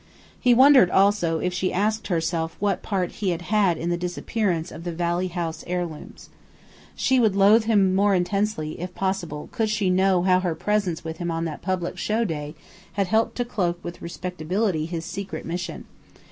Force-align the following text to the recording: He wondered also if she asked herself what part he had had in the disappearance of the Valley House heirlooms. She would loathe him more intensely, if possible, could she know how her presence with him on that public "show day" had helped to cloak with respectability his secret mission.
He 0.39 0.55
wondered 0.55 0.89
also 0.89 1.37
if 1.37 1.53
she 1.53 1.71
asked 1.71 2.07
herself 2.07 2.55
what 2.59 2.81
part 2.81 3.11
he 3.11 3.29
had 3.29 3.43
had 3.43 3.77
in 3.77 3.91
the 3.91 3.97
disappearance 3.97 4.71
of 4.71 4.83
the 4.83 4.91
Valley 4.91 5.27
House 5.27 5.63
heirlooms. 5.67 6.29
She 6.95 7.19
would 7.19 7.35
loathe 7.35 7.65
him 7.65 7.93
more 7.93 8.15
intensely, 8.15 8.79
if 8.81 8.95
possible, 8.95 9.47
could 9.51 9.69
she 9.69 9.91
know 9.91 10.23
how 10.23 10.39
her 10.39 10.55
presence 10.55 11.03
with 11.03 11.17
him 11.17 11.29
on 11.29 11.45
that 11.45 11.61
public 11.61 11.99
"show 11.99 12.23
day" 12.25 12.55
had 12.93 13.09
helped 13.09 13.35
to 13.37 13.45
cloak 13.45 13.79
with 13.83 14.01
respectability 14.01 14.87
his 14.87 15.05
secret 15.05 15.45
mission. 15.45 15.85